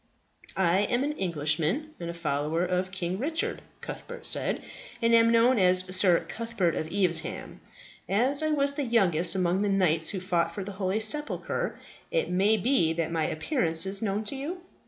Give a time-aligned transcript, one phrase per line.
[0.57, 4.63] "I am an Englishman, and a follower of King Richard," Cuthbert said,
[4.99, 7.61] "and am known as Sir Cuthbert of Evesham.
[8.09, 11.77] As I was the youngest among the knights who fought for the holy sepulchre,
[12.09, 14.61] it may be that my appearance is known to you?"